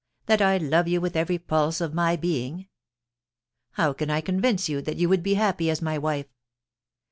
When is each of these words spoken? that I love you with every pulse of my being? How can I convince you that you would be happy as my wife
that 0.25 0.41
I 0.41 0.57
love 0.57 0.87
you 0.87 0.99
with 0.99 1.15
every 1.15 1.37
pulse 1.37 1.79
of 1.79 1.93
my 1.93 2.15
being? 2.15 2.67
How 3.73 3.93
can 3.93 4.09
I 4.09 4.19
convince 4.19 4.67
you 4.67 4.81
that 4.81 4.97
you 4.97 5.07
would 5.07 5.21
be 5.21 5.35
happy 5.35 5.69
as 5.69 5.79
my 5.79 5.99
wife 5.99 6.25